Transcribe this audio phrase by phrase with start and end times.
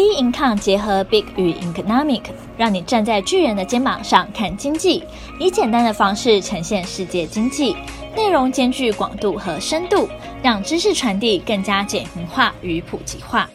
[0.00, 2.22] B Income 结合 Big 与 Economic，
[2.56, 5.04] 让你站在巨人的肩膀上看经济，
[5.38, 7.76] 以简单的方式呈现世界经济，
[8.16, 10.08] 内容兼具广度和深度，
[10.42, 13.50] 让知识传递更加简明化与普及化。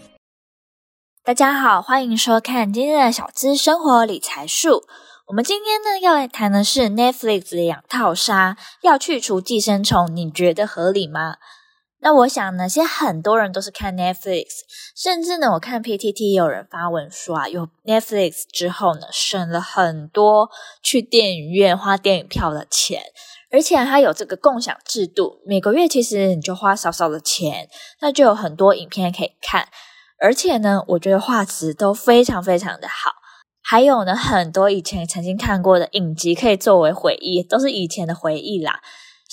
[1.24, 4.84] 大家好，欢迎收看今天的小资生活理财树。
[5.26, 11.38] 我们今天呢要来谈的是 Netflix 两套杀要去除寄生虫，你觉得合理吗？
[12.06, 14.60] 那我想呢，现在很多人都是看 Netflix，
[14.96, 20.52] 甚至呢，我看 PTT 有人发文说啊，有 Netflix 之后呢，省了很多
[20.84, 23.02] 去电影院花电影票的钱，
[23.50, 27.68] 而且它有这个共享制度，每个月其实你就花少少的钱，
[28.02, 29.68] 那就有很多影片可以看，
[30.22, 33.14] 而且呢，我觉得画质都非常非常的好，
[33.64, 38.82] 还有呢，很多以前曾经看过的影集可以作为回忆，都是以前的回忆啦。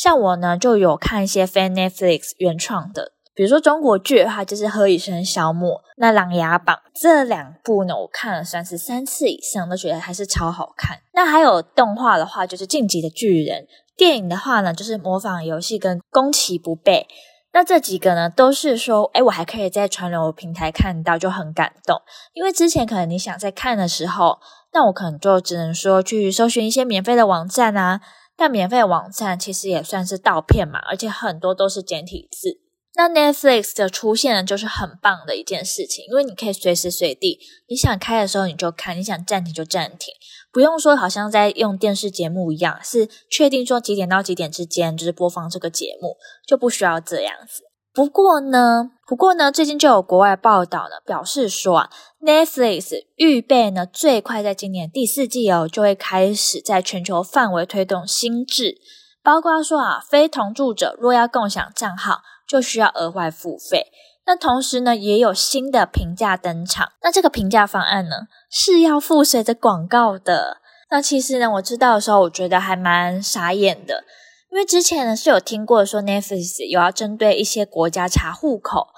[0.02, 10.98] 像我呢，就有看一些 Fan Netflix 原创的，比如说中国剧的话，就是《何以笙箫默》那《琅琊榜》这两部呢，我看了算是三次以上，都觉得还是超好看。
[11.14, 13.62] 那还有动画的话，就是《进击的巨人》；
[13.97, 17.06] 电影的话呢，就是《模仿游戏》跟《攻其不备》。
[17.53, 22.03] 那这几个呢，都是说，诶，我还可以在串流平台看到，就很感动。
[22.33, 24.41] 因为之前可能你想在看的时候，
[24.72, 28.00] 那我可能就只能说去搜寻一些免费的网站啊。
[28.36, 32.61] 但免费网站其实也算是盗片嘛，而且很多都是简体字。
[32.94, 37.38] 那 Netflix 的出现呢，就是很棒的一件事情，因为你可以随时随地，
[37.69, 40.12] 你想开的时候你就开，你想暂停就暂停，
[40.53, 47.72] 不用说好像在用电视节目一样，是确定说几点到几点之间就是播放这个节目，就不需要这样子。
[47.94, 51.90] 不过呢，不过呢，最近就有国外报道呢，表示说啊
[52.22, 58.78] ，Netflix 预备呢，最快在今年第四季哦，就会开始在全球范围推动新制，
[59.22, 63.88] 包括说啊，非同住者若要共享账号，就需要额外付费。
[64.24, 66.92] 那同时呢，也有新的评价登场。
[67.02, 70.62] 那这个评价方案呢，是要附随着广告的。
[70.90, 74.04] 那其实呢，我知道的时候，我觉得还蛮傻眼的。
[74.53, 78.88] 因为之前呢是有听过说 Netflix 有要针对一些国家查户口，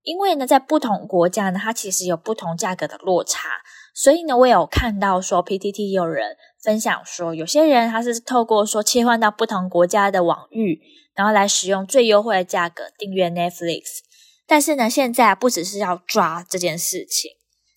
[0.00, 3.50] 因为呢在不同国家呢它其实有不同价格的落差，
[3.94, 10.80] 所以呢我有看到说 PTT 有人分享说有些人他是透过说切换到不同国家的网域，
[11.14, 13.98] 然后来使用最优惠的价格订阅 Netflix，
[14.46, 17.32] 但是呢现在不只是要抓这件事情，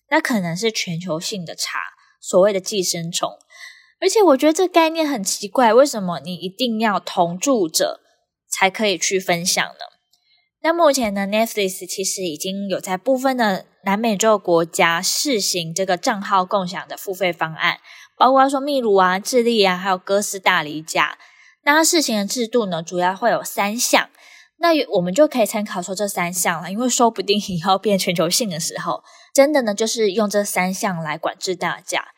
[0.08, 1.78] 那可能是全球性的查
[2.18, 3.28] 所谓的寄生虫。
[3.98, 8.00] 而且我觉得这概念很奇怪，为什么你一定要同住者
[8.50, 9.96] 才可以去分享呢？
[10.60, 17.78] 那目前呢，Netflix 其实已经有在部分的南美洲国家试行这个账号共享的付费方案，
[18.18, 21.16] 包括说秘鲁啊、智利啊，还有哥斯达黎加。
[21.64, 24.10] 那它试行的制度呢，主要会有三项。
[24.58, 29.02] 那我们就可以参考说这三项了，因为说不定以后变全球性的时候，
[29.32, 32.08] 真的呢就是用这三项来管制大家。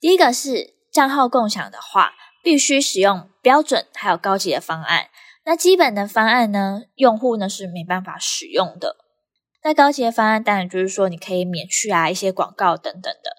[0.00, 0.77] 第一个是。
[0.90, 2.12] 账号共享的话，
[2.42, 5.08] 必须使用标准还有高级的方案。
[5.44, 8.96] 那基本的方案呢，用户呢是没办法使用的。
[9.62, 13.36] 那高级的方案当然就是说，你可以免去啊一些广告等等的。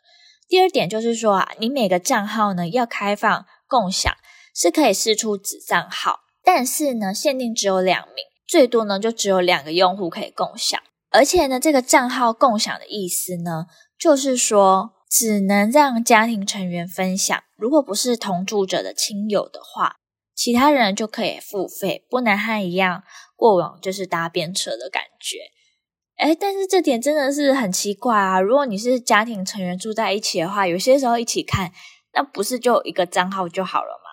[0.48, 4.12] 第二点就是说啊，你每个账号呢要开放共享，
[4.56, 10.80] 是可以试出子账号，但是呢限定只有两名，最多呢就只有两个用户可以共享。
[11.12, 13.66] 而且呢，这个账号共享的意思呢，
[13.98, 14.99] 就是说。
[15.10, 19.96] 只能让家庭成员分享，如果不是同住者的亲友的话，
[20.36, 23.04] 其他人就可以付费，不能和一样
[23.36, 25.38] 过往就是搭便车的感觉。
[26.18, 28.40] 诶，但是这点真的是很奇怪啊！
[28.40, 31.72] 如果你是家庭成员住在一起的话，有些时候一起看，
[32.14, 34.10] 那不是就一个账号就好了吗？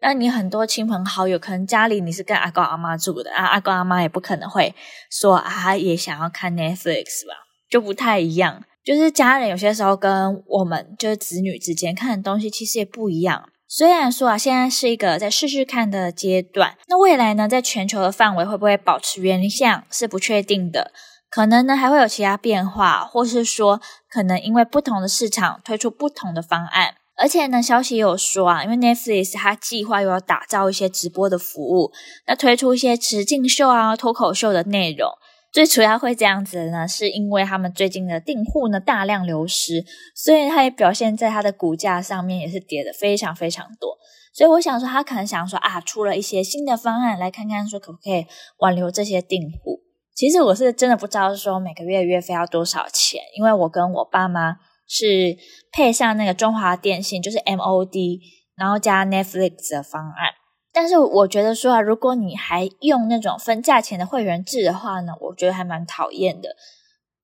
[0.00, 4.74] 那你很多亲朋好友，可能家里你是跟阿公阿妈住的啊，阿公阿妈也不可能会
[5.10, 7.34] 说啊，也想要看 Netflix 吧，
[7.68, 8.62] 就不太一样。
[8.86, 13.48] 就是家人有些时候跟我们就是子女之间看的东西其实也不一样。
[13.66, 20.92] 虽然说啊，现在是一个在试试看的阶段，那未来呢，在全球的范围会不会保持原样是不确定的。
[21.28, 26.94] 可能呢还会有其他变化，或是说可能因为不同的市场推出不同的方案。
[27.18, 31.90] 而且呢，消息也有说啊，因为 Netflix 它计划又要打造一些直播的服务，
[32.28, 35.10] 那推出一些实境秀啊、脱口秀的内容。
[35.56, 39.82] 最主要会这样子的呢，是因为他们最近的订户呢大量流失，
[40.14, 43.96] 所以它也表现在它的股价上面，也是跌的非常非常多。
[44.34, 48.26] 所以我想说，他可能想说啊，出了一些新的方案，来看看说可不可以
[48.58, 49.80] 挽留这些订户。
[50.14, 54.56] 其实我是真的不知道说每个月月费要多少钱，因为我跟我爸妈
[54.86, 55.38] 是
[55.72, 58.20] 配上那个中华电信，就是 MOD，
[58.56, 60.34] 然后加 Netflix 的方案。
[60.78, 66.50] 但是我觉得说啊，如果你还用那种分价钱的会员制的话呢，我觉得还蛮讨厌的。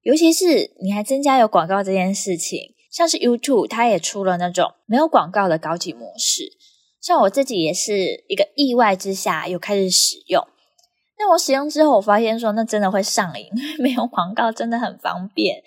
[0.00, 2.58] 尤其是你还增加有广告这件事情，
[2.90, 6.44] 像是 YouTube，它也出了那种没有广告的高级模式。
[6.98, 10.42] 像我自己也是一个意外之下又开始使用。
[11.18, 15.62] 那我使用之后，我发现说那真的会上瘾， 没有广告真的很方便。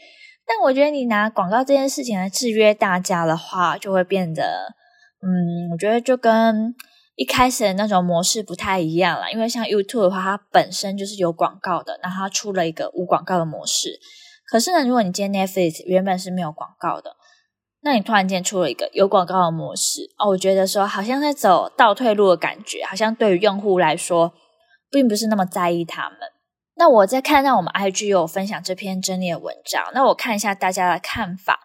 [0.47, 4.73] 但我觉得你拿广告这件事情来制约大家的话，就会变得，
[5.21, 6.73] 嗯，我觉得就跟
[7.15, 9.31] 一开始的那种模式不太一样了。
[9.31, 13.99] 因为像 YouTube 的话，它本身就是有广告的，然后它出了一个无广告的模式。
[14.47, 17.15] 可是呢，如果你今天 Netflix 原本是没有广告的，
[17.81, 24.33] 那你突然间出了一个有广告的模式，哦，我觉得说好像在走倒退路的感觉，好像对于用户来说，
[24.91, 26.19] 并不是那么在意他们。
[26.77, 31.61] 那我在看到我们 IG 有分享这篇整理的文章，那我看一下大家的看法，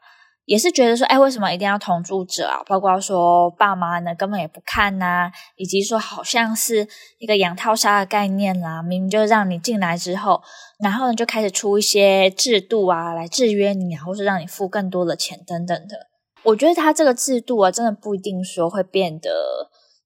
[0.50, 2.60] 也是觉得说，哎，为什么一定要同住者啊？
[2.66, 6.88] 包括说爸妈呢根本也不看呐、以及说好像是
[7.20, 10.42] 一个养套杀的概念啦，明明就让你进来之后，
[10.82, 15.94] 然后呢就开始出一些制度啊来制约你啊，或是让你付更多的钱等等的。
[16.42, 19.30] 我觉得他这个制度啊，真的不一定说会变得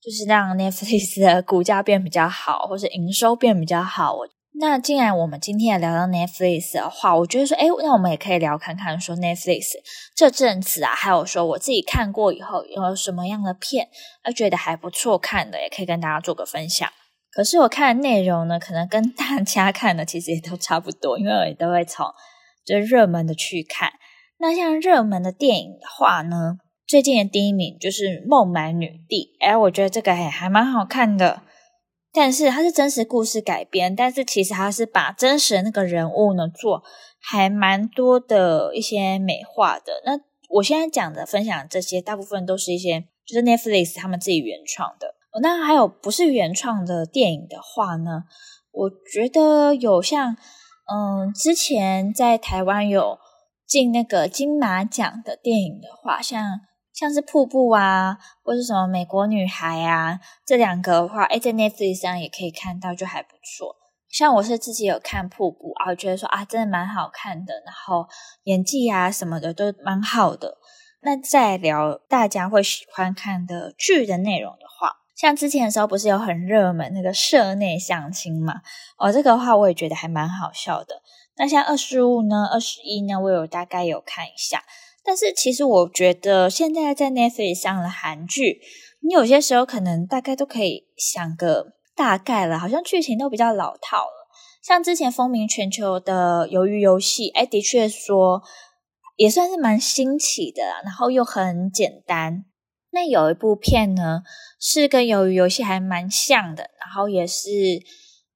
[0.03, 4.19] 就是让 Netflix 的股价变比较好，或是营收变比较好。
[4.57, 9.73] 那既然我们今天也聊到 Netflix 的话，我觉得说，诶，那我们也可以聊看看说 Netflix
[10.15, 13.89] 这阵子啊，还有说我自己看过以后有什么样的片，
[14.23, 16.89] 而觉得还不错看的，也可以跟大家做个分享。
[17.33, 22.07] 可是我看的内容呢，可能跟大家看的其实也都差不多，因为我也都会从
[22.65, 23.93] 就热门的去看。
[24.39, 31.43] 那像热门的电影的话呢，最近的第一名就是《孟买女帝》，诶，我觉得这个还还蛮好看的。
[32.15, 36.85] 但是它是真实故事改编，但是其实它是把真实的那个人物呢做
[37.21, 40.01] 还蛮多的一些美化的。
[40.07, 45.17] 那我现在讲的分享的这些，大部分都是一些就是 Netflix 他们自己原创的。
[45.43, 48.23] 那还有不是原创的电影的话呢，
[48.71, 50.37] 我觉得有像
[50.87, 53.19] 嗯之前在台湾有
[53.67, 56.61] 进那个金马奖的电影的话，像。
[56.95, 63.75] 像是瀑布啊，或是什么美国女孩啊，这两个的话，诶在 Netflix 上也可以看到，就还不错。
[64.09, 68.07] 像我是自己有看瀑布啊，我觉得说啊，真的蛮好看的，然后
[68.45, 70.59] 演技啊什么的都蛮好的。
[71.03, 78.61] 那再聊大家会喜欢看的剧的内容的话，像之前的时候不是有很热门那个社内相亲嘛？
[78.99, 81.03] 哦，这个的话我也觉得还蛮好笑的。
[81.37, 84.63] 那像二十五呢，二十一呢，我有大概有看一下。
[85.05, 88.61] 但是其实我觉得现在在 Netflix 上的韩剧，
[89.01, 94.29] 你有些时候可能大概都可以想个大概了，好像剧情都比较老套了。
[94.63, 98.43] 像之前风靡全球的《鱿鱼游戏》，哎，的确说
[99.17, 102.47] 也算是蛮新奇的，然后又很简单。
[102.91, 104.23] 那有一部片呢，
[104.59, 107.51] 是跟《鱿鱼游戏》还蛮像的，然后也是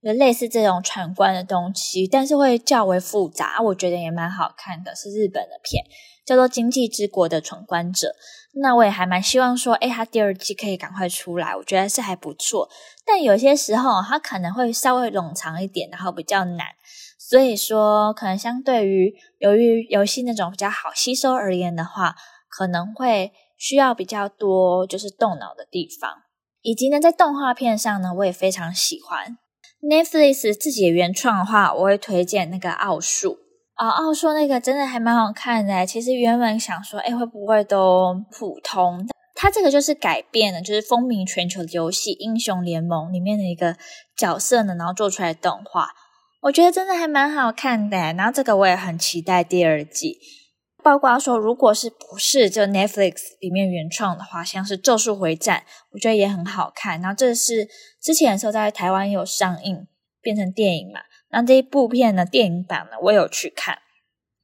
[0.02, 5.84] 就类似这种闯关的东西，但是会较为复杂，我觉得也蛮好看的，是日本的片。
[6.24, 8.08] 叫做《经济之国的闯关者》，
[8.62, 12.68] 那我也还蛮希望说，诶，它第二季可以赶快出来，我觉得是还不错。
[13.06, 16.66] 但有些时候它可能会稍微冗长一点，然后比较难，
[17.18, 22.14] 所以说可能相对于由于游戏那种比较好吸收而言的话，
[22.50, 26.10] 可能会需要比较多就是动脑的地方。
[26.60, 29.38] 以及呢，在动画片上呢，我也非常喜欢
[29.80, 33.38] Netflix 自己的原创的话，我会推荐那个奥术。
[33.76, 35.86] 哦，奥数那个真的还蛮好看的。
[35.86, 39.06] 其实原本想说，诶会不会都普通？
[39.36, 43.76] 它这个就是改变了，就是风靡全球的游戏《英雄联盟》里面的一个
[44.17, 45.91] 角色呢，然后做出来的动画，
[46.43, 47.96] 我觉得真的还蛮好看的。
[47.96, 50.19] 然后这个我也很期待第二季。
[50.82, 55.58] 包括说，如果是不是就 Netflix 里面原创的话，像是《咒术回战》，
[55.91, 57.01] 我觉得也很好看。
[57.01, 57.69] 然后这是
[58.01, 59.87] 之前的时候在台湾有上映，
[60.23, 61.01] 变成电影嘛。
[61.31, 63.79] 那这一部片呢，电影版呢，我有去看，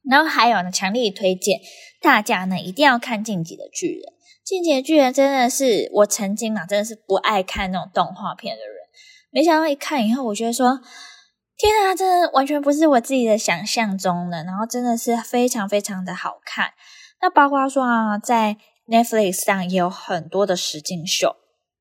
[0.09, 1.59] 然后还有呢，强力推荐
[2.01, 4.01] 大家呢一定要看《进击的巨人》。
[4.43, 8.75] 《进击的巨人》真的是我曾经啊，真的是不爱看那种动画片的人，
[9.31, 10.79] 没想到一看以后，我觉得说，
[11.57, 16.71] 天啊，真的完全不是我自己的想象中的，然后真的是非常非常的好看。
[17.21, 18.57] 那包括说啊，在
[18.87, 21.35] Netflix 上也有很多的实境秀，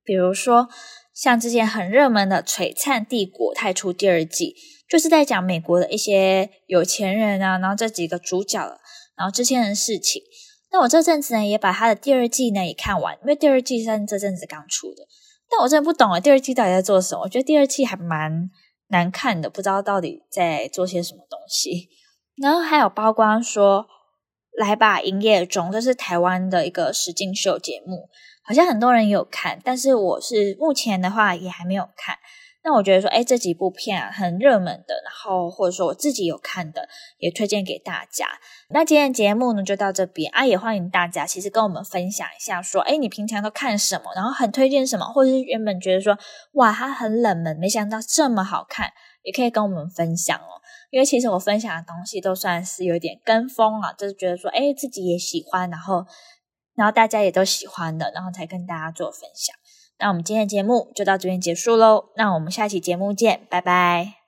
[0.05, 0.69] 比如说
[1.13, 4.55] 像之前很热门的《璀璨帝国》，太出第二季。
[4.87, 8.61] 就是在讲美国的一些有钱人啊，然后这几个主角，
[9.17, 10.23] 然后之前的事情。
[10.71, 15.03] 那我这阵子呢，也把他的第二季呢也看完，因为第二季是这阵子刚出的。
[15.51, 17.23] 但我真的不懂啊，第二季到底在做什么？
[17.23, 18.51] 我觉得第二季还蛮
[18.89, 21.89] 难看的，不知道到底在做些什么东西。
[22.37, 23.87] 然后还有包括说，
[24.57, 28.09] 来吧营业中，这是台湾的一个实境秀节目，
[28.45, 32.17] 好像很多人有看，但是我是目前的话也还没有看。
[32.65, 38.27] 那我觉得说，哎，这几部片啊，很热门的，然后或者说我自己有看的，也推荐给大家。
[38.71, 46.19] 那今天的节目呢，就到这边啊，也欢迎大家其实跟我们分享一下，说，哎，你平常都看什么，然后很推荐什么，或者是原本觉得说，
[46.53, 48.91] 哇，它很冷门，没想到这么好看，
[49.23, 50.65] 也可以跟我们分享哦。
[50.91, 56.07] 因为其实我分享的东西都算是有点跟风啊，就是觉得说，哎，自己也喜欢，然后，
[56.75, 59.55] 然后大家也都喜欢的，然后才跟大家做分享。
[59.99, 64.24] 那我们今天的节目就到这边结束喽，那我们下期节目见，拜拜。